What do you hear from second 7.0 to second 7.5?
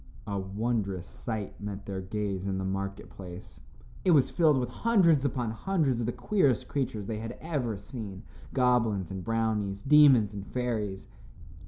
they had